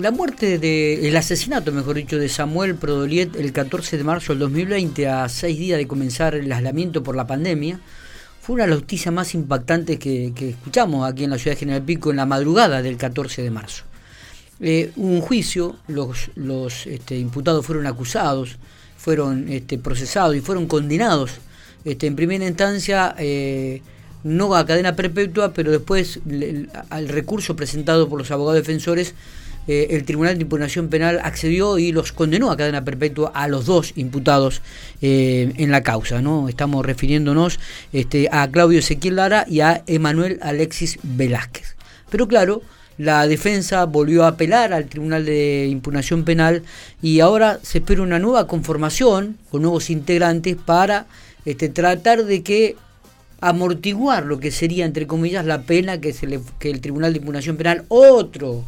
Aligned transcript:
la 0.00 0.10
muerte 0.10 0.58
de, 0.58 1.08
el 1.08 1.16
asesinato, 1.16 1.72
mejor 1.72 1.96
dicho, 1.96 2.18
de 2.18 2.28
Samuel 2.28 2.74
Prodoliet 2.74 3.34
el 3.36 3.52
14 3.52 3.96
de 3.96 4.04
marzo 4.04 4.32
del 4.32 4.40
2020, 4.40 5.08
a 5.08 5.28
seis 5.28 5.58
días 5.58 5.78
de 5.78 5.86
comenzar 5.86 6.34
el 6.34 6.52
aislamiento 6.52 7.02
por 7.02 7.16
la 7.16 7.26
pandemia, 7.26 7.80
fue 8.40 8.54
una 8.54 8.64
de 8.64 8.70
las 8.70 8.80
noticias 8.80 9.12
más 9.12 9.34
impactantes 9.34 9.98
que, 9.98 10.32
escuchamos 10.36 11.10
aquí 11.10 11.24
en 11.24 11.30
la 11.30 11.38
ciudad 11.38 11.56
de 11.56 11.60
General 11.60 11.82
Pico 11.82 12.10
en 12.10 12.16
la 12.16 12.26
madrugada 12.26 12.82
del 12.82 12.96
14 12.96 13.42
de 13.42 13.50
marzo. 13.50 13.84
Eh, 14.60 14.92
un 14.96 15.20
juicio, 15.20 15.76
los, 15.88 16.30
los 16.34 16.86
este, 16.86 17.18
imputados 17.18 17.64
fueron 17.64 17.86
acusados, 17.86 18.58
fueron 18.96 19.48
este, 19.48 19.78
procesados 19.78 20.36
y 20.36 20.40
fueron 20.40 20.66
condenados 20.66 21.32
este, 21.84 22.06
en 22.06 22.16
primera 22.16 22.46
instancia. 22.46 23.14
Eh, 23.18 23.82
no 24.24 24.54
a 24.56 24.66
cadena 24.66 24.96
perpetua, 24.96 25.52
pero 25.52 25.70
después 25.70 26.18
al 26.90 27.08
recurso 27.08 27.54
presentado 27.54 28.08
por 28.08 28.18
los 28.18 28.32
abogados 28.32 28.60
defensores, 28.60 29.14
eh, 29.68 29.88
el 29.90 30.04
Tribunal 30.04 30.36
de 30.36 30.42
Impugnación 30.42 30.88
Penal 30.88 31.20
accedió 31.22 31.78
y 31.78 31.92
los 31.92 32.12
condenó 32.12 32.50
a 32.50 32.56
cadena 32.56 32.84
perpetua 32.84 33.32
a 33.34 33.48
los 33.48 33.66
dos 33.66 33.92
imputados 33.96 34.62
eh, 35.02 35.52
en 35.56 35.70
la 35.70 35.82
causa. 35.82 36.22
¿no? 36.22 36.48
Estamos 36.48 36.84
refiriéndonos 36.86 37.58
este, 37.92 38.28
a 38.30 38.48
Claudio 38.50 38.78
Ezequiel 38.78 39.16
Lara 39.16 39.44
y 39.48 39.60
a 39.60 39.82
Emanuel 39.86 40.38
Alexis 40.42 40.98
Velázquez. 41.02 41.76
Pero 42.10 42.28
claro, 42.28 42.62
la 42.98 43.26
defensa 43.26 43.84
volvió 43.84 44.24
a 44.24 44.28
apelar 44.28 44.72
al 44.72 44.86
Tribunal 44.86 45.24
de 45.24 45.66
Impugnación 45.70 46.24
Penal 46.24 46.62
y 47.02 47.20
ahora 47.20 47.58
se 47.62 47.78
espera 47.78 48.02
una 48.02 48.18
nueva 48.18 48.46
conformación 48.46 49.36
con 49.50 49.62
nuevos 49.62 49.90
integrantes 49.90 50.56
para 50.56 51.06
este, 51.44 51.68
tratar 51.68 52.24
de 52.24 52.42
que 52.42 52.76
amortiguar 53.40 54.24
lo 54.24 54.40
que 54.40 54.50
sería, 54.50 54.86
entre 54.86 55.06
comillas, 55.06 55.44
la 55.44 55.62
pena 55.62 56.00
que, 56.00 56.12
se 56.12 56.26
le, 56.26 56.40
que 56.58 56.70
el 56.70 56.80
Tribunal 56.80 57.12
de 57.12 57.18
Impugnación 57.18 57.56
Penal, 57.56 57.84
otro 57.88 58.64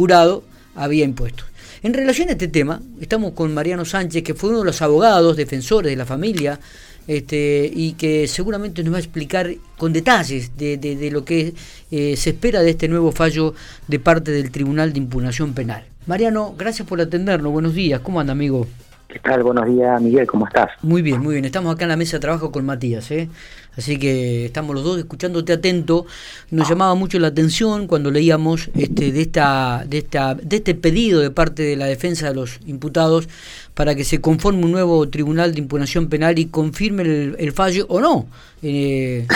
jurado, 0.00 0.42
había 0.74 1.04
impuesto. 1.04 1.44
En 1.82 1.92
relación 1.92 2.30
a 2.30 2.32
este 2.32 2.48
tema, 2.48 2.80
estamos 3.02 3.32
con 3.32 3.52
Mariano 3.52 3.84
Sánchez, 3.84 4.22
que 4.22 4.32
fue 4.34 4.48
uno 4.48 4.60
de 4.60 4.64
los 4.64 4.80
abogados 4.80 5.36
defensores 5.36 5.90
de 5.92 5.96
la 5.96 6.06
familia, 6.06 6.58
este, 7.06 7.70
y 7.74 7.92
que 7.92 8.26
seguramente 8.26 8.82
nos 8.82 8.94
va 8.94 8.96
a 8.96 9.00
explicar 9.00 9.54
con 9.76 9.92
detalles 9.92 10.56
de, 10.56 10.78
de, 10.78 11.10
lo 11.10 11.22
que 11.24 11.52
eh, 11.90 12.16
se 12.16 12.30
espera 12.30 12.62
de 12.62 12.70
este 12.70 12.88
nuevo 12.88 13.12
fallo 13.12 13.54
de 13.88 13.98
parte 13.98 14.30
del 14.30 14.50
Tribunal 14.50 14.94
de 14.94 15.00
Impugnación 15.00 15.52
Penal. 15.52 15.84
Mariano, 16.06 16.54
gracias 16.56 16.88
por 16.88 16.98
atendernos. 16.98 17.52
Buenos 17.52 17.74
días. 17.74 18.00
¿Cómo 18.00 18.20
anda, 18.20 18.32
amigo? 18.32 18.66
¿Qué 19.12 19.18
tal? 19.18 19.42
Buenos 19.42 19.66
días, 19.66 20.00
Miguel. 20.00 20.24
¿Cómo 20.28 20.46
estás? 20.46 20.70
Muy 20.82 21.02
bien, 21.02 21.20
muy 21.20 21.34
bien. 21.34 21.44
Estamos 21.44 21.74
acá 21.74 21.84
en 21.84 21.88
la 21.88 21.96
mesa 21.96 22.18
de 22.18 22.20
trabajo 22.20 22.52
con 22.52 22.64
Matías, 22.64 23.10
¿eh? 23.10 23.28
Así 23.76 23.98
que 23.98 24.44
estamos 24.44 24.72
los 24.72 24.84
dos 24.84 24.98
escuchándote 24.98 25.52
atento. 25.52 26.06
Nos 26.52 26.68
llamaba 26.68 26.94
mucho 26.94 27.18
la 27.18 27.28
atención 27.28 27.88
cuando 27.88 28.12
leíamos 28.12 28.70
este, 28.76 29.10
de, 29.10 29.20
esta, 29.20 29.84
de, 29.84 29.98
esta, 29.98 30.34
de 30.34 30.56
este 30.56 30.76
pedido 30.76 31.20
de 31.20 31.32
parte 31.32 31.64
de 31.64 31.74
la 31.74 31.86
defensa 31.86 32.28
de 32.28 32.34
los 32.36 32.60
imputados 32.66 33.28
para 33.74 33.96
que 33.96 34.04
se 34.04 34.20
conforme 34.20 34.64
un 34.64 34.70
nuevo 34.70 35.08
tribunal 35.08 35.54
de 35.54 35.60
impugnación 35.60 36.08
penal 36.08 36.38
y 36.38 36.46
confirme 36.46 37.02
el, 37.02 37.52
fallo 37.52 37.86
o 37.88 38.00
no 38.00 38.26
eh, 38.62 39.26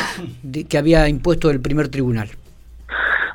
que 0.69 0.79
había 0.79 1.09
impuesto 1.09 1.51
el 1.51 1.61
primer 1.61 1.89
tribunal. 1.89 2.29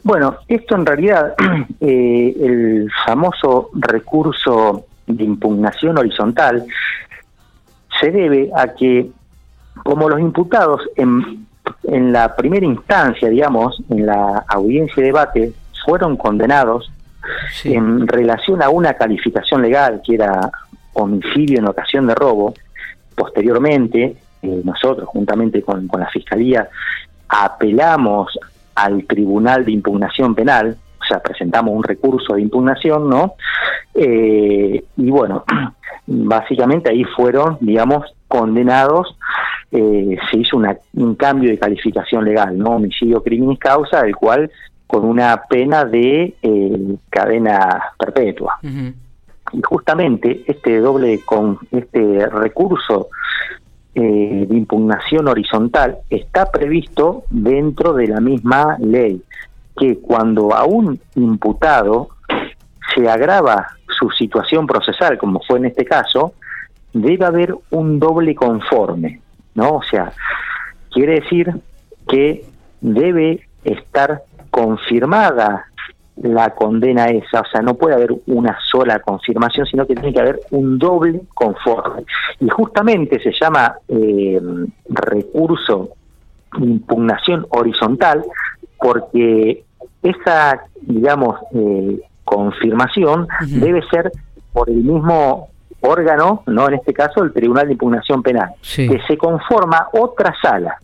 Bueno, 0.04 0.38
esto 0.48 0.76
en 0.76 0.86
realidad, 0.86 1.34
eh, 1.82 2.36
el 2.40 2.90
famoso 3.06 3.72
recurso 3.74 4.86
de 5.18 5.24
impugnación 5.24 5.98
horizontal 5.98 6.66
se 8.00 8.12
debe 8.12 8.50
a 8.56 8.74
que 8.74 9.10
como 9.84 10.10
los 10.10 10.20
imputados 10.20 10.82
en, 10.96 11.48
en 11.84 12.12
la 12.12 12.36
primera 12.36 12.66
instancia, 12.66 13.30
digamos, 13.30 13.82
en 13.90 14.06
la 14.06 14.46
audiencia 14.48 14.96
de 14.98 15.08
debate, 15.08 15.54
fueron 15.86 16.18
condenados 16.18 16.92
en 17.64 18.08
relación 18.08 18.62
a 18.62 18.70
una 18.70 18.94
calificación 18.94 19.62
legal 19.62 20.02
que 20.06 20.16
era 20.16 20.52
homicidio 20.94 21.60
en 21.60 21.68
ocasión 21.68 22.08
de 22.08 22.16
robo, 22.16 22.54
posteriormente 23.16 24.16
eh, 24.42 24.62
nosotros, 24.64 25.08
juntamente 25.08 25.62
con, 25.62 25.88
con 25.88 26.00
la 26.00 26.10
Fiscalía, 26.10 26.70
apelamos 27.28 28.38
al 28.76 29.04
Tribunal 29.06 29.66
de 29.66 29.72
Impugnación 29.72 30.36
Penal, 30.36 30.78
sea, 31.10 31.22
presentamos 31.22 31.76
un 31.76 31.84
recurso 31.84 32.36
de 32.36 32.42
impugnación, 32.42 33.10
¿no? 33.10 33.34
Eh, 33.94 34.84
y 34.98 35.10
bueno, 35.10 35.44
básicamente 36.08 36.90
ahí 36.90 37.04
fueron, 37.04 37.58
digamos, 37.60 38.06
condenados, 38.28 39.18
eh, 39.72 40.18
se 40.30 40.38
hizo 40.38 40.58
un 40.58 41.16
cambio 41.16 41.50
de 41.50 41.58
calificación 41.58 42.26
legal, 42.26 42.58
¿no? 42.58 42.72
Homicidio, 42.72 43.24
crimen 43.24 43.52
y 43.52 43.58
causa, 43.58 44.02
el 44.02 44.16
cual 44.16 44.52
con 44.88 45.06
una 45.06 45.44
pena 45.50 45.86
de 45.86 46.36
eh, 46.42 46.96
cadena 47.10 47.94
perpetua. 47.98 48.60
Y 48.64 49.62
justamente 49.64 50.44
este 50.48 50.80
doble 50.80 51.22
con 51.26 51.58
este 51.72 52.28
recurso 52.28 53.10
de 53.96 54.48
impugnación 54.52 55.28
horizontal 55.28 55.98
está 56.10 56.46
previsto 56.46 57.24
dentro 57.30 57.94
de 57.94 58.08
la 58.08 58.22
misma 58.22 58.78
ley 58.80 59.22
que 59.80 60.00
cuando 60.00 60.54
a 60.54 60.66
un 60.66 61.00
imputado 61.16 62.10
se 62.94 63.10
agrava 63.10 63.68
su 63.88 64.10
situación 64.12 64.68
procesal, 64.68 65.18
como 65.18 65.42
fue 65.48 65.60
en 65.60 65.66
este 65.66 65.86
caso, 65.86 66.34
debe 66.94 67.26
haber 67.26 67.56
un 67.72 68.00
doble 68.00 68.36
conforme, 68.36 69.22
¿no? 69.56 69.76
O 69.76 69.84
sea, 69.84 70.12
quiere 70.92 71.22
decir 71.22 71.54
que 72.08 72.46
debe 72.82 73.48
estar 73.64 74.24
confirmada 74.52 75.66
la 76.18 76.50
condena 76.50 77.06
esa, 77.06 77.42
o 77.42 77.46
sea, 77.46 77.62
no 77.62 77.76
puede 77.76 77.96
haber 77.96 78.12
una 78.28 78.58
sola 78.70 79.00
confirmación, 79.00 79.66
sino 79.66 79.88
que 79.88 79.96
tiene 79.96 80.12
que 80.12 80.20
haber 80.20 80.42
un 80.52 80.78
doble 80.78 81.22
conforme. 81.34 82.04
Y 82.42 82.50
justamente 82.50 83.22
se 83.22 83.32
llama 83.32 83.76
eh, 83.88 84.42
recurso 84.90 85.92
impugnación 86.58 87.46
horizontal 87.52 88.24
porque 88.78 89.64
esa, 90.02 90.62
digamos, 90.82 91.40
eh, 91.54 92.02
confirmación 92.24 93.28
debe 93.48 93.82
ser 93.90 94.12
por 94.54 94.70
el 94.70 94.78
mismo 94.78 95.50
órgano, 95.82 96.44
no 96.48 96.68
en 96.68 96.76
este 96.76 96.94
caso 96.94 97.24
el 97.24 97.34
Tribunal 97.34 97.68
de 97.68 97.74
Impugnación 97.74 98.22
Penal, 98.22 98.52
que 98.62 99.00
se 99.08 99.18
conforma 99.18 99.88
otra 99.94 100.34
sala. 100.42 100.78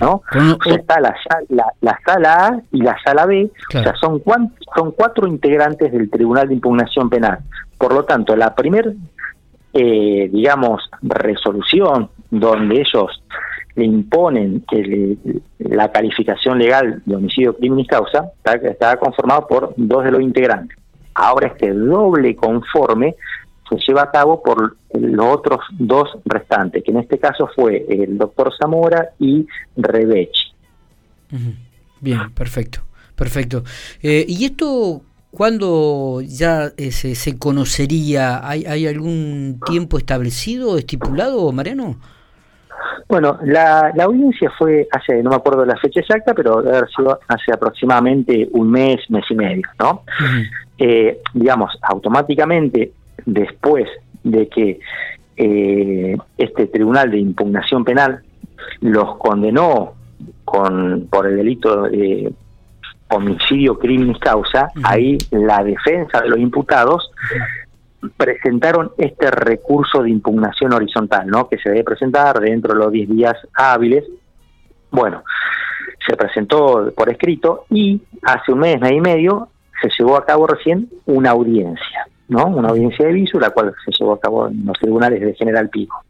¿no? 0.00 0.22
está 0.64 1.00
la, 1.00 1.12
la, 1.80 1.98
sala 2.06 2.46
A 2.46 2.60
y 2.70 2.82
la 2.82 2.96
sala 3.04 3.26
B, 3.26 3.50
o 3.68 3.82
sea, 3.82 3.94
son, 3.96 4.22
son 4.76 4.92
cuatro 4.92 5.26
integrantes 5.26 5.90
del 5.90 6.08
Tribunal 6.08 6.48
de 6.48 6.54
Impugnación 6.54 7.10
Penal. 7.10 7.40
Por 7.78 7.92
lo 7.92 8.04
tanto, 8.04 8.36
la 8.36 8.54
primer, 8.54 8.94
eh, 9.72 10.30
digamos, 10.32 10.88
resolución 11.02 12.10
donde 12.30 12.76
ellos 12.76 13.22
le 13.74 13.84
imponen 13.84 14.64
que 14.68 15.16
la 15.58 15.90
calificación 15.90 16.58
legal 16.58 17.02
de 17.04 17.16
homicidio, 17.16 17.56
crimen 17.56 17.80
y 17.80 17.86
causa 17.86 18.32
está 18.44 18.96
conformado 18.96 19.46
por 19.46 19.74
dos 19.76 20.04
de 20.04 20.10
los 20.10 20.20
integrantes. 20.20 20.76
Ahora 21.14 21.48
este 21.48 21.72
doble 21.72 22.36
conforme 22.36 23.16
se 23.68 23.76
lleva 23.86 24.02
a 24.02 24.10
cabo 24.10 24.42
por 24.42 24.76
los 24.92 25.26
otros 25.26 25.60
dos 25.78 26.08
restantes, 26.24 26.82
que 26.84 26.90
en 26.90 26.98
este 26.98 27.18
caso 27.18 27.48
fue 27.54 27.86
el 27.88 28.18
doctor 28.18 28.52
Zamora 28.58 29.10
y 29.18 29.46
Rebechi. 29.76 30.52
Bien, 32.00 32.30
perfecto, 32.34 32.80
perfecto. 33.14 33.64
Eh, 34.02 34.24
¿Y 34.28 34.44
esto 34.44 35.02
cuándo 35.30 36.20
ya 36.20 36.72
eh, 36.76 36.92
se, 36.92 37.14
se, 37.14 37.38
conocería? 37.38 38.46
¿Hay, 38.46 38.64
¿Hay 38.66 38.86
algún 38.86 39.60
tiempo 39.66 39.96
establecido, 39.96 40.76
estipulado, 40.76 41.50
Mariano? 41.52 41.96
Bueno, 43.08 43.38
la, 43.44 43.92
la, 43.94 44.04
audiencia 44.04 44.50
fue 44.58 44.88
hace, 44.90 45.22
no 45.22 45.30
me 45.30 45.36
acuerdo 45.36 45.64
la 45.64 45.76
fecha 45.76 46.00
exacta, 46.00 46.34
pero 46.34 46.62
debe 46.62 46.78
haber 46.78 46.90
sido 46.90 47.18
hace 47.28 47.52
aproximadamente 47.52 48.48
un 48.52 48.70
mes, 48.70 49.00
mes 49.10 49.24
y 49.30 49.34
medio, 49.34 49.66
¿no? 49.78 50.02
Eh, 50.78 51.20
digamos, 51.34 51.78
automáticamente 51.82 52.92
después 53.24 53.88
de 54.24 54.48
que 54.48 54.80
eh, 55.36 56.16
este 56.38 56.66
tribunal 56.66 57.10
de 57.10 57.18
impugnación 57.18 57.84
penal 57.84 58.22
los 58.80 59.16
condenó 59.16 59.94
con 60.44 61.08
por 61.10 61.26
el 61.26 61.36
delito 61.36 61.82
de 61.82 62.32
homicidio, 63.10 63.78
crimen 63.78 64.10
y 64.10 64.18
causa, 64.18 64.68
ahí 64.82 65.18
la 65.30 65.62
defensa 65.62 66.20
de 66.22 66.30
los 66.30 66.38
imputados 66.38 67.10
presentaron 68.16 68.92
este 68.98 69.30
recurso 69.30 70.02
de 70.02 70.10
impugnación 70.10 70.72
horizontal, 70.72 71.26
¿no? 71.26 71.48
Que 71.48 71.58
se 71.58 71.70
debe 71.70 71.84
presentar 71.84 72.40
dentro 72.40 72.74
de 72.74 72.80
los 72.80 72.92
10 72.92 73.08
días 73.08 73.36
hábiles. 73.54 74.04
Bueno, 74.90 75.22
se 76.06 76.16
presentó 76.16 76.92
por 76.96 77.10
escrito 77.10 77.64
y 77.70 78.00
hace 78.22 78.52
un 78.52 78.60
mes, 78.60 78.80
mes 78.80 78.92
y 78.92 79.00
medio, 79.00 79.48
se 79.80 79.88
llevó 79.98 80.16
a 80.16 80.24
cabo 80.24 80.46
recién 80.46 80.88
una 81.06 81.30
audiencia, 81.30 82.06
¿no? 82.28 82.46
Una 82.46 82.68
audiencia 82.68 83.06
de 83.06 83.12
viso, 83.12 83.38
la 83.38 83.50
cual 83.50 83.74
se 83.84 83.92
llevó 83.92 84.14
a 84.14 84.20
cabo 84.20 84.48
en 84.48 84.64
los 84.64 84.78
tribunales 84.78 85.20
de 85.20 85.34
General 85.34 85.68
Pico. 85.68 86.04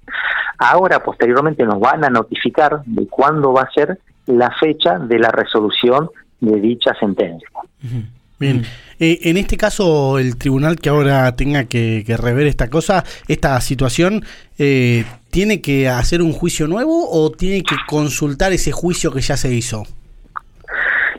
Ahora, 0.59 1.03
posteriormente, 1.03 1.65
nos 1.65 1.81
van 1.81 2.05
a 2.05 2.11
notificar 2.11 2.83
de 2.85 3.07
cuándo 3.09 3.53
va 3.53 3.63
a 3.63 3.73
ser 3.73 3.99
la 4.27 4.51
fecha 4.61 4.99
de 4.99 5.19
la 5.19 5.31
resolución 5.31 6.09
de 6.41 6.61
dicha 6.61 6.95
sentencia. 6.99 7.49
Bien, 8.43 8.59
mm. 8.59 8.65
eh, 8.99 9.19
en 9.23 9.37
este 9.37 9.57
caso, 9.57 10.19
el 10.19 10.37
tribunal 10.37 10.77
que 10.77 10.89
ahora 10.89 11.35
tenga 11.37 11.65
que, 11.65 12.05
rever 12.19 12.49
esta 12.49 12.69
cosa, 12.69 13.05
esta 13.29 13.61
situación, 13.61 14.25
eh, 14.59 15.05
¿tiene 15.31 15.61
que 15.61 15.89
hacer 15.89 16.23
un 16.23 16.33
juicio 16.33 16.67
nuevo 16.67 17.09
o 17.09 17.31
tiene 17.31 17.63
que 17.63 17.77
consultar 17.87 18.53
ese 18.53 18.73
juicio 18.73 19.13
que 19.13 19.21
ya 19.21 19.37
se 19.37 19.55
hizo? 19.55 19.85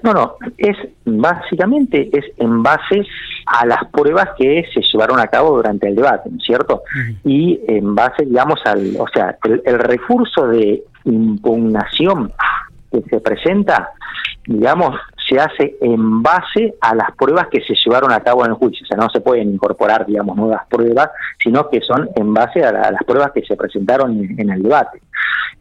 No, 0.02 0.12
no, 0.12 0.36
es 0.58 0.76
básicamente 1.06 2.10
es 2.12 2.26
en 2.38 2.62
base 2.62 3.06
a 3.46 3.66
las 3.66 3.86
pruebas 3.90 4.32
que 4.38 4.66
se 4.74 4.82
llevaron 4.82 5.18
a 5.18 5.28
cabo 5.28 5.56
durante 5.56 5.88
el 5.88 5.96
debate, 5.96 6.30
¿no 6.30 6.38
es 6.38 6.44
cierto? 6.44 6.82
Y 7.24 7.62
en 7.70 7.96
base, 7.96 8.26
digamos, 8.26 8.60
al, 8.66 8.98
o 9.00 9.08
sea, 9.14 9.38
el 9.66 9.80
recurso 9.80 10.48
de 10.48 10.84
impugnación 11.06 12.34
que 12.92 13.02
se 13.10 13.22
presenta, 13.22 13.92
digamos, 14.46 15.00
se 15.28 15.40
hace 15.40 15.78
en 15.82 16.22
base 16.22 16.76
a 16.82 16.96
las 16.96 17.12
pruebas 17.16 17.48
que 17.48 17.62
se 17.62 17.74
llevaron 17.76 18.12
a 18.12 18.20
cabo 18.20 18.44
en 18.46 18.52
el 18.52 18.58
juicio. 18.58 18.84
O 18.84 18.88
sea, 18.88 18.98
no 18.98 19.10
se 19.10 19.22
pueden 19.22 19.54
incorporar, 19.54 20.06
digamos, 20.06 20.36
nuevas 20.36 20.66
pruebas, 20.70 21.10
sino 21.42 21.70
que 21.70 21.82
son 21.82 22.10
en 22.16 22.34
base 22.34 22.64
a, 22.64 22.72
las 22.72 23.04
pruebas 23.06 23.32
que 23.32 23.42
se 23.44 23.56
presentaron 23.56 24.12
en, 24.38 24.50
el 24.50 24.64
debate. 24.64 25.02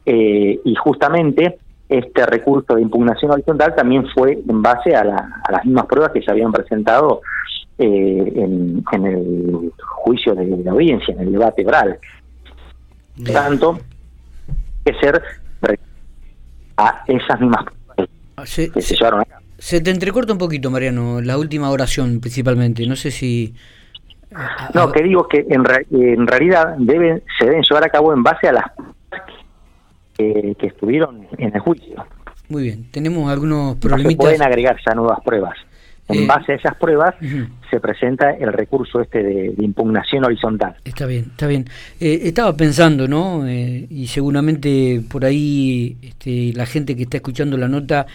Eh, 0.05 0.61
y 0.65 0.75
justamente 0.75 1.59
este 1.89 2.27
recurso 2.27 2.75
de 2.75 2.83
impugnación 2.83 3.31
horizontal 3.31 3.75
también 3.75 4.07
fue 4.15 4.33
en 4.49 4.63
base 4.63 4.97
a, 4.97 5.05
las 5.05 5.65
mismas 5.65 5.87
pruebas 5.87 6.13
que 6.13 6.23
se 6.23 6.31
habían 6.31 6.51
presentado 6.51 7.21
eh, 7.79 8.33
en, 8.35 8.85
el 9.05 9.73
juicio 10.05 10.35
de, 10.35 10.47
la 10.65 10.73
audiencia, 10.73 11.15
en 11.15 11.21
el 11.21 11.33
debate 11.33 11.67
oral. 11.67 11.99
Por 13.17 13.33
tanto, 13.33 13.79
que 14.85 14.95
ser 14.95 15.23
a 16.77 17.05
esas 17.07 17.41
mismas 17.41 17.65
pruebas 17.65 18.11
ah, 18.37 18.43
que 18.43 18.83
se 18.83 18.97
llevaron 18.97 19.21
a 19.21 19.25
cabo. 19.25 19.42
Se 19.63 19.81
te 19.81 19.93
entrecorta 19.93 20.33
un 20.33 20.41
poquito, 20.41 20.73
Mariano, 20.73 21.21
la 21.21 21.39
última 21.39 21.71
oración 21.71 22.19
principalmente. 22.21 22.85
No 22.85 22.97
sé 22.97 23.13
si... 23.13 23.55
No, 24.75 24.91
que 24.91 25.05
digo 25.05 25.29
que 25.29 25.47
en, 25.49 25.63
en 25.93 26.27
realidad 26.27 26.75
deben, 26.79 27.23
se 27.39 27.47
deben 27.47 27.63
llevar 27.63 27.85
a 27.85 27.89
cabo 27.89 28.13
en 28.13 28.25
base 28.25 28.49
a 28.49 28.53
las 28.55 28.65
que, 30.19 30.57
estuvieron 30.63 31.29
en 31.39 31.55
el 31.55 31.61
juicio. 31.61 32.05
Muy 32.49 32.65
bien, 32.65 32.91
tenemos 32.91 33.31
algunos 33.31 33.77
problemitas. 33.77 34.17
No 34.17 34.23
pueden 34.23 34.43
agregar 34.43 34.77
ya 34.85 34.95
nuevas 34.97 35.21
pruebas. 35.25 35.55
En 36.09 36.25
eh, 36.25 36.27
base 36.27 36.53
a 36.53 36.55
esas 36.57 36.75
pruebas 36.75 37.15
se 37.71 37.79
presenta 37.79 38.33
el 38.33 38.53
recurso 38.53 39.01
este 39.01 39.23
de, 39.23 39.55
impugnación 39.59 40.25
horizontal. 40.25 40.75
Está 40.85 41.07
bien, 41.07 41.27
está 41.31 41.47
bien. 41.47 41.67
Eh, 42.01 42.23
estaba 42.25 42.57
pensando, 42.57 43.07
¿no? 43.07 43.47
Eh, 43.47 43.87
y 43.89 44.09
seguramente 44.09 45.03
por 45.09 45.25
ahí 45.25 45.99
este, 46.03 46.53
la 46.53 46.67
gente 46.67 46.97
que 46.97 47.05
está 47.05 47.19
escuchando 47.19 47.57
la 47.57 47.69
nota 47.69 48.09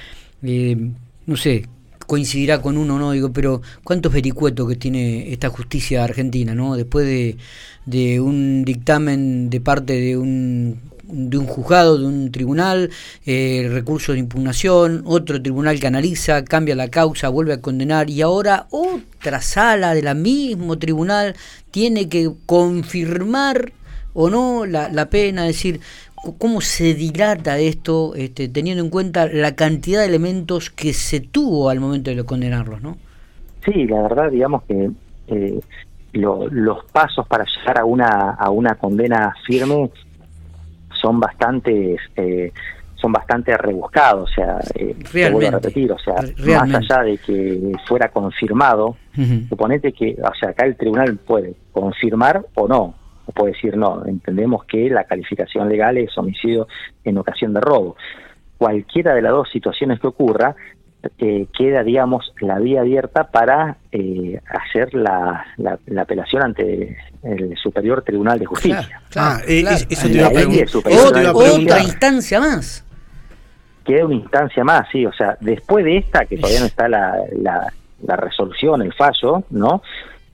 no 1.28 1.38
sé, 1.38 1.68
coincidirá 2.08 2.62
con 2.62 2.78
uno, 2.78 2.98
¿no? 2.98 3.12
Digo, 3.12 3.32
pero 3.32 3.62
¿cuántos 3.84 4.12
vericuetos 4.12 4.68
que 4.68 4.76
tiene 4.78 5.32
esta 5.32 5.50
justicia 5.50 6.04
argentina, 6.04 6.56
¿no? 6.56 6.76
Después 6.76 7.06
de, 7.06 7.38
de 7.86 8.20
un 8.20 8.66
dictamen 8.66 9.50
de 9.50 9.62
parte 9.62 9.94
de 9.94 10.18
un 10.18 10.80
de 11.10 11.38
un 11.38 11.46
juzgado, 11.46 11.98
de 11.98 12.06
un 12.06 12.32
tribunal, 12.32 12.90
eh, 13.26 13.70
recurso 13.72 14.12
de 14.12 14.20
impugnación, 14.20 15.04
otro 15.06 15.42
tribunal 15.42 15.80
que 15.80 15.88
analiza, 15.88 16.44
cambia 16.44 16.76
la 16.76 16.90
causa, 16.90 17.30
vuelve 17.30 17.54
a 17.54 17.62
condenar 17.62 18.10
y 18.10 18.22
ahora 18.22 18.68
otra 18.72 19.42
sala 19.42 19.94
de 19.94 20.02
la 20.02 20.14
mismo 20.14 20.78
tribunal 20.78 21.36
tiene 21.72 22.10
que 22.10 22.30
confirmar 22.46 23.72
o 24.14 24.30
no 24.30 24.66
la, 24.66 24.90
la 24.90 25.10
pena, 25.10 25.44
decir, 25.44 25.80
cómo 26.38 26.62
se 26.62 26.94
dilata 26.94 27.58
esto, 27.58 28.14
este, 28.16 28.50
teniendo 28.50 28.84
en 28.84 28.90
cuenta 28.90 29.28
la 29.28 29.56
cantidad 29.56 30.02
de 30.02 30.08
elementos 30.08 30.70
que 30.70 30.94
se 30.94 31.20
tuvo 31.20 31.70
al 31.70 31.80
momento 31.80 32.14
de 32.14 32.24
condenarlos, 32.24 32.82
¿no? 32.82 32.98
Sí, 33.64 33.86
la 33.86 34.02
verdad, 34.02 34.32
digamos 34.32 34.64
que 34.64 34.90
eh, 35.28 35.60
los 36.14 36.86
pasos 36.92 37.28
para 37.28 37.46
llegar 37.46 37.80
a 37.80 37.86
una 37.86 38.32
a 38.32 38.50
una 38.50 38.76
condena 38.76 39.34
firme 39.46 39.90
son 41.02 41.20
bastante 41.20 41.98
eh, 42.16 42.52
son 42.96 43.12
bastante 43.12 43.56
rebuscados, 43.56 44.32
o 44.32 44.34
sea, 44.34 44.60
eh, 44.74 44.96
voy 45.32 45.46
a 45.46 45.52
repetir, 45.52 45.92
o 45.92 46.00
sea, 46.00 46.16
más 46.66 46.74
allá 46.74 47.04
de 47.04 47.18
que 47.20 47.72
fuera 47.88 48.10
confirmado, 48.10 48.98
suponete 49.50 49.92
que, 49.94 50.18
o 50.20 50.34
sea, 50.40 50.50
acá 50.50 50.66
el 50.66 50.76
tribunal 50.76 51.16
puede 51.18 51.54
confirmar 51.72 52.44
o 52.56 52.68
no, 52.68 52.96
o 53.28 53.32
puede 53.32 53.54
decir 53.54 53.78
no, 53.78 54.04
entendemos 54.06 54.66
que 54.66 54.90
la 54.90 55.04
calificación 55.04 55.70
legal 55.70 55.98
es 55.98 56.18
homicidio 56.18 56.68
en 57.04 57.18
ocasión 57.18 57.54
de 57.54 57.62
robo. 57.62 57.96
Cualquiera 58.58 59.14
de 59.14 59.22
las 59.22 59.34
dos 59.34 59.50
situaciones 59.52 60.00
que 60.00 60.08
ocurra, 60.08 60.56
eh, 61.20 61.48
queda, 61.56 61.84
digamos, 61.84 62.34
la 62.42 62.58
vía 62.60 62.82
abierta 62.82 63.26
para 63.26 63.78
eh, 63.92 64.42
hacer 64.50 64.94
la, 64.94 65.46
la, 65.58 66.02
apelación 66.02 66.44
ante 66.44 66.98
el 67.24 67.56
Superior 67.58 68.02
Tribunal 68.02 68.40
de 68.40 68.46
Justicia. 68.46 69.02
ah, 69.16 69.40
eh, 69.48 69.64
eso 69.90 70.08
te 70.08 70.18
iba 70.18 70.28
a 70.28 71.34
Otra 71.34 71.82
instancia 71.82 72.40
más. 72.40 72.84
Queda 73.86 74.06
una 74.06 74.16
instancia 74.16 74.64
más, 74.64 74.88
sí, 74.92 75.06
o 75.06 75.14
sea, 75.14 75.38
después 75.40 75.86
de 75.86 75.98
esta, 75.98 76.26
que 76.26 76.38
todavía 76.38 76.62
no 76.62 76.66
está 76.66 76.90
la, 76.90 77.16
la, 77.38 77.72
la 78.04 78.16
resolución, 78.16 78.82
el 78.82 78.94
fallo, 78.94 79.44
¿no? 79.52 79.82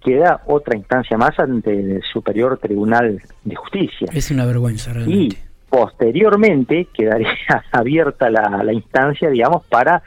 Queda 0.04 0.42
otra 0.46 0.78
instancia 0.78 1.18
más 1.18 1.38
ante 1.40 1.72
el 1.72 2.04
Superior 2.04 2.58
Tribunal 2.60 3.22
de 3.44 3.56
Justicia. 3.56 4.08
Es 4.14 4.30
una 4.32 4.46
vergüenza 4.46 4.94
realmente. 4.94 5.36
Y 5.36 5.54
posteriormente 5.70 6.88
quedaría 6.94 7.36
abierta 7.72 8.30
la, 8.30 8.72
instancia, 8.74 9.30
digamos, 9.30 9.66
para 9.66 10.04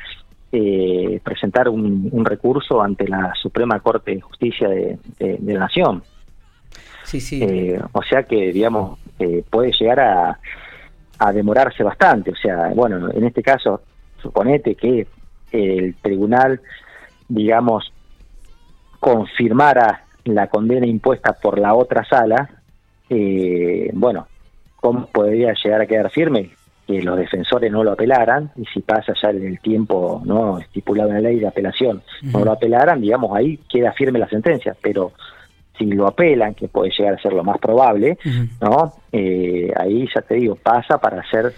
eh, 0.52 1.20
presentar 1.25 1.69
un, 1.69 2.25
recurso 2.25 2.81
ante 2.82 3.08
la 3.08 3.32
Suprema 3.40 3.81
Corte 3.81 4.14
de 4.14 4.20
Justicia 4.20 4.69
de, 4.69 4.98
la 5.43 5.60
Nación. 5.60 6.02
Sí, 7.02 7.20
sí. 7.20 7.43
Eh, 7.43 7.81
o 7.93 8.02
sea 8.02 8.25
que, 8.25 8.52
digamos, 8.52 8.98
eh, 9.19 9.43
puede 9.48 9.72
llegar 9.72 10.00
a, 10.00 10.38
a 11.19 11.32
demorarse 11.32 11.82
bastante. 11.82 12.31
O 12.31 12.37
sea, 12.37 12.69
bueno, 12.75 13.10
en 13.12 13.25
este 13.25 13.43
caso, 13.43 13.82
suponete 14.20 14.75
que 14.75 15.06
el 15.52 15.94
tribunal, 15.96 16.60
digamos, 17.28 17.93
confirmara 19.06 20.03
la 20.25 20.49
condena 20.49 20.85
impuesta 20.85 21.32
por 21.35 21.61
la 21.61 21.75
otra 21.75 22.05
sala, 22.05 22.50
eh, 23.08 23.88
bueno, 23.93 24.26
¿cómo 24.75 25.06
podría 25.06 25.55
llegar 25.62 25.82
a 25.82 25.87
quedar 25.87 26.11
firme? 26.11 26.50
Que 26.85 27.00
los 27.03 27.17
defensores 27.17 27.70
no 27.70 27.85
lo 27.85 27.93
apelaran 27.93 28.50
y 28.56 28.64
si 28.64 28.81
pasa 28.81 29.12
ya 29.23 29.31
el 29.31 29.61
tiempo 29.61 30.20
no 30.25 30.58
estipulado 30.58 31.11
en 31.11 31.23
la 31.23 31.29
ley 31.29 31.38
de 31.38 31.47
apelación, 31.47 32.03
no 32.20 32.44
lo 32.44 32.50
apelaran, 32.50 33.00
digamos, 33.00 33.31
ahí 33.37 33.61
queda 33.69 33.93
firme 33.93 34.19
la 34.19 34.29
sentencia, 34.29 34.76
pero 34.82 35.12
si 35.79 35.85
lo 35.85 36.08
apelan, 36.08 36.55
que 36.55 36.67
puede 36.67 36.91
llegar 36.91 37.15
a 37.15 37.22
ser 37.22 37.32
lo 37.32 37.44
más 37.44 37.58
probable, 37.58 38.19
¿no? 38.60 38.93
Eh, 39.13 39.72
ahí 39.77 40.08
ya 40.13 40.20
te 40.22 40.34
digo, 40.34 40.56
pasa 40.56 40.98
para 40.98 41.22
ser 41.31 41.55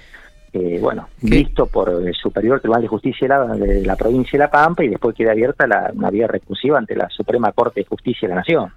eh, 0.58 0.78
bueno, 0.80 1.08
visto 1.20 1.66
por 1.66 1.88
el 1.90 2.14
Superior 2.14 2.60
Tribunal 2.60 2.82
de 2.82 2.88
Justicia 2.88 3.28
de 3.28 3.82
la, 3.82 3.96
provincia 3.96 4.32
de 4.32 4.38
La 4.38 4.50
Pampa 4.50 4.84
y 4.84 4.88
después 4.88 5.14
queda 5.14 5.32
abierta 5.32 5.66
la, 5.66 5.90
una 5.94 6.10
vía 6.10 6.26
recursiva 6.26 6.78
ante 6.78 6.96
la 6.96 7.08
Suprema 7.10 7.52
Corte 7.52 7.80
de 7.80 7.86
Justicia 7.86 8.28
de 8.28 8.34
la 8.34 8.40
Nación. 8.40 8.72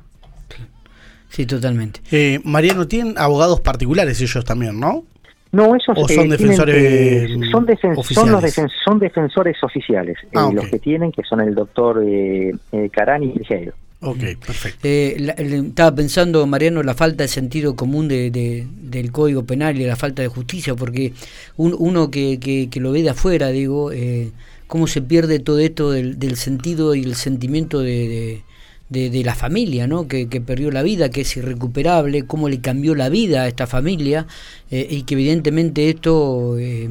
Sí, 1.29 1.45
totalmente. 1.45 2.01
Eh, 2.11 2.39
Mariano, 2.43 2.87
tienen 2.87 3.17
abogados 3.17 3.61
particulares 3.61 4.21
ellos 4.21 4.43
también, 4.43 4.79
¿no? 4.79 5.05
No, 5.51 5.75
esos 5.75 5.97
¿O 5.97 6.07
son 6.07 6.27
eh, 6.27 6.29
defensores 6.29 6.75
eh, 6.75 7.27
son, 7.51 7.67
son, 8.03 8.31
los 8.31 8.55
son 8.85 8.99
defensores 8.99 9.61
oficiales, 9.63 10.17
ah, 10.33 10.49
los 10.53 10.67
que 10.67 10.79
tienen, 10.79 11.11
que 11.11 11.23
son 11.23 11.41
el 11.41 11.53
doctor 11.53 12.01
eh, 12.05 12.53
Carani 12.91 13.33
y 13.35 13.39
Ligeiro. 13.39 13.73
Ok, 14.03 14.19
perfecto. 14.45 14.79
Eh, 14.87 15.31
estaba 15.67 15.93
pensando, 15.93 16.45
Mariano, 16.47 16.81
la 16.81 16.95
falta 16.95 17.23
de 17.23 17.27
sentido 17.27 17.75
común 17.75 18.07
de, 18.07 18.31
del 18.31 19.11
Código 19.11 19.45
Penal 19.45 19.79
y 19.79 19.85
la 19.85 19.95
falta 19.95 20.23
de 20.23 20.27
justicia, 20.27 20.75
porque 20.75 21.13
uno 21.57 22.09
que, 22.09 22.39
que, 22.39 22.79
lo 22.79 22.91
ve 22.91 23.03
de 23.03 23.11
afuera, 23.11 23.49
digo, 23.49 23.91
eh, 23.91 24.31
cómo 24.65 24.87
se 24.87 25.03
pierde 25.03 25.37
todo 25.39 25.59
esto 25.59 25.91
del, 25.91 26.17
del 26.17 26.35
sentido 26.35 26.95
y 26.95 27.03
el 27.03 27.15
sentimiento 27.15 27.79
de, 27.81 28.41
de, 28.89 29.23
la 29.23 29.35
familia, 29.35 29.87
¿no? 29.87 30.07
Que, 30.07 30.27
que, 30.27 30.41
perdió 30.41 30.71
la 30.71 30.81
vida, 30.81 31.09
que 31.09 31.21
es 31.21 31.37
irrecuperable, 31.37 32.23
cómo 32.23 32.49
le 32.49 32.59
cambió 32.59 32.93
la 32.95 33.07
vida 33.09 33.43
a 33.43 33.47
esta 33.47 33.67
familia, 33.67 34.27
eh, 34.69 34.87
y 34.89 35.03
que 35.03 35.13
evidentemente 35.13 35.89
esto 35.89 36.57
eh, 36.57 36.89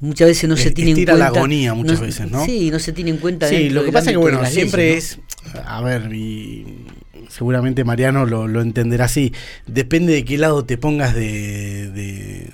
muchas 0.00 0.28
veces 0.28 0.48
no 0.48 0.56
se 0.56 0.70
tiene 0.70 0.90
en 0.90 0.96
cuenta. 0.96 1.14
la 1.16 1.26
agonía 1.26 1.74
muchas 1.74 2.00
veces, 2.00 2.30
¿no? 2.30 2.44
Sí, 2.44 2.70
no 2.70 2.78
se 2.78 2.92
tiene 2.92 3.10
en 3.10 3.18
cuenta. 3.18 3.48
Sí, 3.48 3.70
lo 3.70 3.84
que 3.84 3.92
pasa 3.92 4.10
es 4.10 4.14
que, 4.14 4.18
bueno, 4.18 4.44
siempre 4.46 4.96
es. 4.96 5.18
A 5.64 5.80
ver, 5.82 6.12
y 6.12 6.84
seguramente 7.28 7.84
Mariano 7.84 8.26
lo, 8.26 8.48
lo, 8.48 8.60
entenderá 8.60 9.06
así. 9.06 9.32
Depende 9.66 10.12
de 10.12 10.24
qué 10.24 10.38
lado 10.38 10.64
te 10.64 10.76
pongas 10.76 11.14
de, 11.14 11.90
de, 11.90 12.50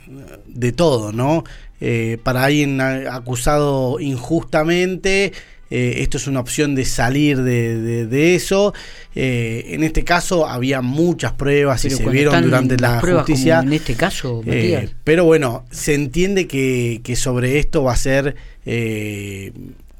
de 0.46 0.72
todo, 0.72 1.12
¿no? 1.12 1.44
Eh, 1.80 2.18
para 2.22 2.44
alguien 2.44 2.80
acusado 2.80 4.00
injustamente 4.00 5.32
eh, 5.70 5.96
esto 5.98 6.16
es 6.16 6.26
una 6.26 6.40
opción 6.40 6.74
de 6.74 6.84
salir 6.84 7.42
de, 7.42 8.34
eso. 8.34 8.72
Eh, 9.14 9.66
en 9.70 9.82
este 9.82 10.04
caso 10.04 10.46
había 10.46 10.80
muchas 10.80 11.32
pruebas 11.32 11.84
y 11.84 11.90
se 11.90 12.08
vieron 12.08 12.42
durante 12.42 12.76
la 12.76 13.00
justicia. 13.00 13.60
en 13.60 13.72
este 13.72 13.94
caso, 13.94 14.42
eh, 14.46 14.90
pero 15.04 15.24
bueno, 15.24 15.64
se 15.70 15.94
entiende 15.94 16.46
que, 16.46 17.16
sobre 17.16 17.58
esto 17.58 17.82
va 17.82 17.92
a 17.92 17.96
ser 17.96 18.36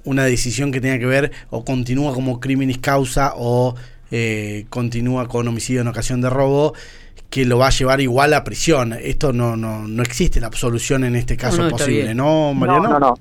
una 0.04 0.24
decisión 0.24 0.72
que 0.72 0.80
tenga 0.80 0.98
que 0.98 1.06
ver 1.06 1.32
o 1.50 1.64
continúa 1.64 2.14
como 2.14 2.40
criminis 2.40 2.78
causa 2.78 3.32
o 3.36 3.74
eh, 4.12 4.66
continúa 4.70 5.26
con 5.26 5.48
homicidio 5.48 5.80
en 5.80 5.88
ocasión 5.88 6.20
de 6.20 6.30
robo 6.30 6.74
que 7.28 7.44
lo 7.44 7.58
va 7.58 7.66
a 7.66 7.70
llevar 7.70 8.00
igual 8.00 8.34
a 8.34 8.44
prisión. 8.44 8.92
Esto 8.92 9.32
no 9.32 9.56
no, 9.56 9.86
no 9.86 10.02
existe 10.02 10.40
la 10.40 10.46
absolución 10.46 11.02
en 11.02 11.16
este 11.16 11.36
caso 11.36 11.68
posible, 11.68 12.14
¿no, 12.14 12.54
Mariano? 12.54 12.88
No, 12.88 12.98
no, 13.00 13.18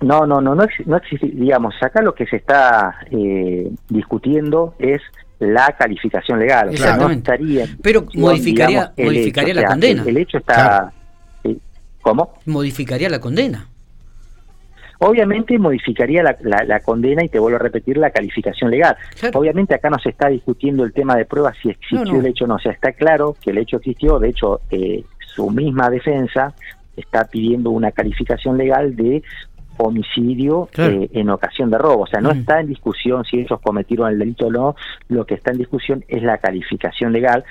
no. 0.00 0.26
No, 0.26 0.40
no, 0.40 0.54
no, 0.54 0.66
no, 0.86 0.96
existe, 0.96 1.26
digamos, 1.26 1.74
acá 1.80 2.02
lo 2.02 2.14
que 2.14 2.26
se 2.26 2.36
está 2.36 2.96
eh, 3.10 3.70
discutiendo 3.88 4.74
es 4.78 5.00
la 5.38 5.74
calificación 5.78 6.38
legal. 6.38 6.70
O 6.70 6.76
sea, 6.76 6.96
no 6.96 7.10
estaría. 7.10 7.66
Pero 7.82 8.06
modificaría, 8.14 8.92
modificaría 8.96 9.54
la 9.54 9.66
condena. 9.66 10.04
El, 10.06 10.16
hecho 10.16 10.38
está. 10.38 10.92
¿Cómo? 12.00 12.34
Modificaría 12.46 13.08
la 13.08 13.20
condena. 13.20 13.68
Obviamente 14.98 15.58
modificaría 15.58 16.22
la, 16.22 16.36
la, 16.40 16.80
condena 16.80 17.22
y 17.22 17.28
te 17.28 17.38
vuelvo 17.38 17.56
a 17.56 17.62
repetir 17.62 17.98
la 17.98 18.10
calificación 18.10 18.70
legal. 18.70 18.96
Obviamente 19.34 19.74
acá 19.74 19.90
no 19.90 19.98
se 19.98 20.10
está 20.10 20.28
discutiendo 20.28 20.84
el 20.84 20.92
tema 20.92 21.16
de 21.16 21.26
pruebas 21.26 21.56
si 21.60 21.68
existió 21.68 22.18
el 22.18 22.26
hecho 22.26 22.44
o 22.44 22.48
no. 22.48 22.54
O 22.54 22.58
sea, 22.58 22.72
está 22.72 22.92
claro 22.92 23.36
que 23.42 23.50
el 23.50 23.58
hecho 23.58 23.76
existió. 23.76 24.18
De 24.18 24.30
hecho, 24.30 24.60
eh, 24.70 25.04
su 25.18 25.50
misma 25.50 25.90
defensa 25.90 26.54
está 26.96 27.24
pidiendo 27.24 27.70
una 27.70 27.90
calificación 27.90 28.56
legal 28.56 28.96
de 28.96 29.22
homicidio 29.78 30.68
eh, 30.76 31.08
en 31.12 31.30
ocasión 31.30 31.70
de 31.70 31.78
robo. 31.78 32.04
O 32.04 32.06
sea, 32.06 32.20
no 32.20 32.34
mm. 32.34 32.38
está 32.38 32.60
en 32.60 32.68
discusión 32.68 33.24
si 33.24 33.40
ellos 33.40 33.60
cometieron 33.62 34.10
el 34.10 34.18
delito 34.18 34.46
o 34.46 34.50
no, 34.50 34.76
lo 35.08 35.24
que 35.24 35.34
está 35.34 35.52
en 35.52 35.58
discusión 35.58 36.04
es 36.08 36.22
la 36.22 36.38
calificación 36.38 37.12
legal. 37.12 37.44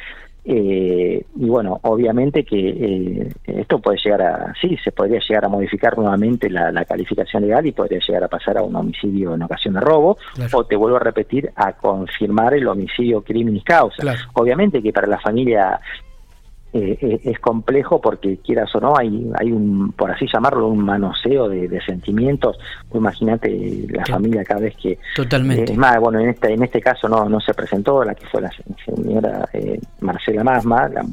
Eh, 0.48 1.25
y 1.38 1.46
bueno, 1.48 1.79
obviamente 1.82 2.46
que 2.46 2.70
eh, 2.70 3.34
esto 3.46 3.79
puede 3.79 3.98
llegar 3.98 4.22
a, 4.22 4.53
sí, 4.62 4.77
se 4.84 4.91
podría 4.91 5.20
llegar 5.27 5.46
a 5.46 5.50
modificar 5.50 5.98
nuevamente 5.98 6.51
la, 6.51 6.86
calificación 6.86 7.41
legal 7.41 7.65
y 7.65 7.72
podría 7.72 8.00
llegar 8.00 8.24
a 8.25 8.27
pasar 8.27 8.60
a 8.60 8.62
un 8.62 8.75
homicidio 8.75 9.34
en 9.34 9.41
ocasión 9.41 9.74
de 9.74 9.79
robo, 9.79 10.20
o 10.53 10.63
te 10.65 10.75
vuelvo 10.75 10.98
a 10.98 11.00
repetir, 11.00 11.50
a 11.55 11.74
confirmar 11.74 12.53
el 12.53 12.67
homicidio 12.67 13.24
crimen 13.24 13.55
y 13.55 13.62
causa. 13.62 14.03
Obviamente 14.34 14.84
que 14.84 14.94
para 14.94 15.08
la 15.08 15.20
familia 15.20 15.79
eh, 16.77 16.98
eh, 17.00 17.20
es 17.24 17.39
complejo 17.39 18.01
porque 18.01 18.36
quieras 18.46 18.75
o 18.75 18.82
no 18.82 18.98
hay 18.98 19.32
hay 19.39 19.50
un 19.50 19.94
por 19.94 20.12
así 20.12 20.25
llamarlo 20.27 20.67
un 20.67 20.84
manoseo 20.84 21.48
de, 21.48 21.79
sentimientos. 21.86 22.60
Imagínate 22.94 23.88
la 23.88 24.05
familia 24.05 24.44
cada 24.44 24.60
vez 24.60 24.75
que 24.75 25.00
totalmente. 25.15 25.72
eh, 25.72 25.74
es 25.74 25.77
más 25.77 25.98
bueno 26.01 26.20
en 26.20 26.32
este 26.32 26.51
en 26.51 26.62
este 26.63 26.82
caso 26.82 27.08
no 27.08 27.29
no 27.29 27.39
se 27.39 27.53
presentó 27.53 28.03
la 28.03 28.13
que 28.13 28.25
fue 28.25 28.41
la 28.41 28.51
señora 28.84 29.48
Marcela 30.01 30.44
Masma 30.44 30.89
la 30.89 31.05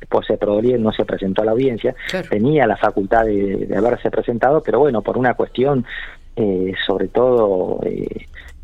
esposa 0.00 0.34
de 0.34 0.38
Prodolier 0.38 0.78
no 0.78 0.92
se 0.92 1.04
presentó 1.04 1.42
a 1.42 1.46
la 1.46 1.52
audiencia 1.52 1.92
tenía 2.30 2.64
la 2.64 2.76
facultad 2.76 3.24
de, 3.24 3.74
haberse 3.76 4.12
presentado 4.12 4.62
pero 4.62 4.78
bueno 4.78 5.02
por 5.02 5.18
una 5.18 5.34
cuestión 5.34 5.84
sobre 6.86 7.08
todo 7.08 7.80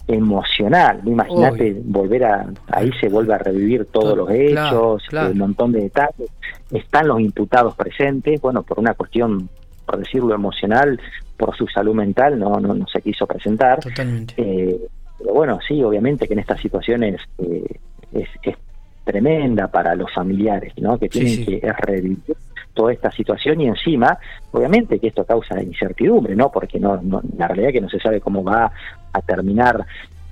emocional. 0.07 1.01
Imagínate 1.05 1.81
volver 1.85 2.25
a, 2.25 2.47
ahí 2.69 2.91
se 3.01 3.09
vuelve 3.09 3.35
a 3.35 3.39
revivir 3.39 3.87
todos 3.87 4.17
los 4.17 4.31
hechos, 4.31 5.03
un 5.13 5.39
montón 5.39 5.73
de 5.73 5.83
detalles. 5.83 6.31
Están 6.71 7.09
los 7.09 7.21
imputados 7.21 7.75
presentes, 7.75 8.41
bueno, 8.41 8.63
por 8.63 8.79
una 8.79 8.95
cuestión, 8.95 9.49
por 9.87 9.99
decirlo 9.99 10.35
emocional, 10.35 11.01
por 11.37 11.57
su 11.57 11.67
salud 11.67 11.95
mental, 11.95 12.39
no, 12.39 12.61
no, 12.61 12.87
se 12.87 13.01
quiso 13.03 13.27
presentar. 13.27 13.81
Totalmente. 13.81 14.35
Eh, 14.37 14.81
pero 15.19 15.35
bueno, 15.35 15.59
sí, 15.67 15.83
obviamente 15.83 16.27
que 16.27 16.35
en 16.35 16.41
estas 16.41 16.61
situaciones 16.61 17.21
eh, 17.39 17.65
es, 18.13 18.29
es, 18.43 18.57
tremenda 19.05 19.67
para 19.67 19.95
los 19.97 20.13
familiares, 20.13 20.73
¿no? 20.77 20.97
Que 20.99 21.09
tienen 21.09 21.45
que 21.45 21.73
revivir 21.79 22.37
toda 22.75 22.93
esta 22.93 23.11
situación 23.11 23.61
y 23.61 23.67
encima, 23.67 24.19
obviamente 24.53 24.99
que 24.99 25.09
esto 25.09 25.25
causa 25.25 25.63
incertidumbre, 25.63 26.35
¿no? 26.37 26.51
Porque 26.51 26.79
no, 26.79 27.01
la 27.37 27.49
realidad 27.49 27.69
es 27.69 27.75
que 27.75 27.81
no 27.81 27.89
se 27.89 28.01
sabe 28.01 28.21
cómo 28.21 28.43
va 28.43 28.71
a 29.13 29.23
terminar 29.23 29.85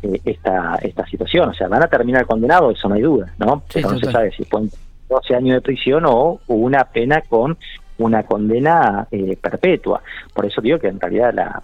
eh, 0.03 0.21
esta 0.25 0.77
esta 0.83 1.07
situación, 1.07 1.49
o 1.51 1.55
sea, 1.55 1.69
van 1.69 1.83
a 1.83 1.89
terminar 1.89 2.27
condenados, 2.27 2.79
eso 2.79 2.89
no 2.89 2.95
hay 2.95 3.03
duda, 3.03 3.33
¿no? 3.39 3.63
Pero 3.73 3.91
no 3.91 3.99
se 3.99 4.11
sabe 4.11 4.31
si 4.33 4.45
fue 4.45 4.63
12 5.09 5.35
años 5.35 5.55
de 5.57 5.61
prisión 5.61 6.05
o 6.07 6.41
una 6.47 6.85
pena 6.85 7.23
con 7.23 7.57
una 7.99 8.23
condena 8.23 9.07
eh, 9.11 9.37
perpetua. 9.41 10.03
Por 10.33 10.47
eso 10.47 10.61
digo 10.61 10.79
que 10.79 10.89
en 10.89 11.01
realidad 11.01 11.35
la 11.35 11.63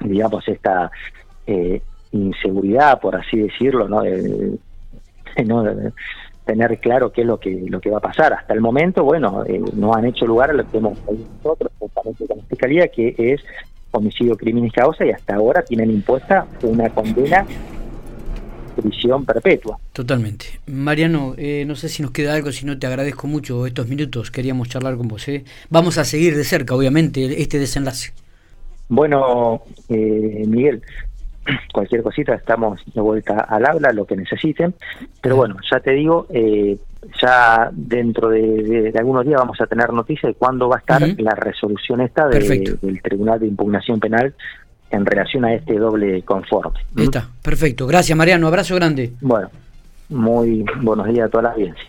digamos 0.00 0.46
esta 0.48 0.90
eh, 1.46 1.80
inseguridad, 2.12 3.00
por 3.00 3.16
así 3.16 3.38
decirlo, 3.38 3.88
¿no? 3.88 4.02
¿no? 5.44 5.64
Tener 6.44 6.78
claro 6.78 7.10
qué 7.12 7.22
es 7.22 7.26
lo 7.26 7.38
que 7.38 7.64
lo 7.68 7.80
que 7.80 7.90
va 7.90 7.98
a 7.98 8.02
pasar. 8.02 8.32
Hasta 8.32 8.54
el 8.54 8.60
momento, 8.60 9.04
bueno, 9.04 9.44
eh, 9.46 9.60
no 9.74 9.94
han 9.94 10.04
hecho 10.04 10.26
lugar 10.26 10.50
a 10.50 10.52
lo 10.52 10.68
que 10.68 10.78
hemos 10.78 10.98
pedido 10.98 11.26
nosotros, 11.42 11.72
justamente 11.78 12.26
con 12.26 12.38
la 12.38 12.44
Fiscalía, 12.44 12.88
que 12.88 13.14
es 13.18 13.40
homicidio, 13.90 14.36
crimen 14.36 14.64
y 14.66 14.70
causa, 14.70 15.04
y 15.04 15.10
hasta 15.10 15.36
ahora 15.36 15.62
tienen 15.62 15.90
impuesta 15.90 16.46
una 16.62 16.90
condena 16.90 17.46
prisión 18.74 19.24
perpetua. 19.24 19.78
Totalmente. 19.92 20.46
Mariano, 20.66 21.34
eh, 21.36 21.64
no 21.66 21.76
sé 21.76 21.88
si 21.88 22.02
nos 22.02 22.10
queda 22.10 22.34
algo, 22.34 22.52
si 22.52 22.66
no 22.66 22.78
te 22.78 22.86
agradezco 22.86 23.26
mucho 23.26 23.66
estos 23.66 23.88
minutos, 23.88 24.30
queríamos 24.30 24.68
charlar 24.68 24.96
con 24.96 25.08
vos. 25.08 25.28
¿eh? 25.28 25.44
Vamos 25.70 25.98
a 25.98 26.04
seguir 26.04 26.36
de 26.36 26.44
cerca, 26.44 26.74
obviamente, 26.74 27.40
este 27.40 27.58
desenlace. 27.58 28.12
Bueno, 28.88 29.62
eh, 29.88 30.44
Miguel, 30.46 30.82
cualquier 31.72 32.02
cosita 32.02 32.34
estamos 32.34 32.80
de 32.94 33.00
vuelta 33.00 33.40
al 33.48 33.66
habla, 33.66 33.92
lo 33.92 34.06
que 34.06 34.16
necesiten. 34.16 34.74
Pero 35.20 35.36
bueno, 35.36 35.56
ya 35.70 35.80
te 35.80 35.92
digo, 35.92 36.26
eh, 36.30 36.76
ya 37.20 37.70
dentro 37.72 38.28
de, 38.30 38.92
algunos 38.96 39.24
días 39.24 39.40
vamos 39.40 39.60
a 39.60 39.66
tener 39.66 39.92
noticia 39.92 40.28
de 40.28 40.34
cuándo 40.34 40.68
va 40.68 40.76
a 40.76 40.78
estar 40.78 41.02
la 41.18 41.34
resolución 41.34 42.00
esta 42.00 42.28
del 42.28 43.00
Tribunal 43.02 43.40
de 43.40 43.46
Impugnación 43.46 44.00
Penal 44.00 44.34
en 44.90 45.04
relación 45.04 45.44
a 45.44 45.54
este 45.54 45.74
doble 45.74 46.22
conforme. 46.22 46.78
Está, 46.96 47.28
perfecto. 47.42 47.86
Gracias, 47.86 48.16
Mariano. 48.16 48.46
Abrazo 48.46 48.74
grande. 48.76 49.12
Bueno, 49.20 49.50
muy 50.08 50.64
buenos 50.80 51.06
días 51.08 51.26
a 51.26 51.28
toda 51.28 51.44
la 51.44 51.50
audiencia. 51.50 51.84